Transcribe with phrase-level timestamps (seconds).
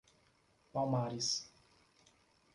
[0.73, 1.45] Palmares